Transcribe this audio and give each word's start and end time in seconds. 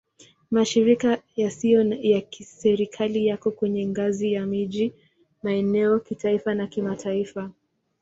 Mashirika 0.51 1.11
yasiyo 1.37 1.81
ya 2.13 2.21
Kiserikali 2.21 3.27
yako 3.27 3.51
kwenye 3.51 3.87
ngazi 3.87 4.33
ya 4.33 4.45
miji, 4.45 4.93
maeneo, 5.43 5.99
kitaifa 5.99 6.53
na 6.53 6.67
kimataifa. 6.67 7.51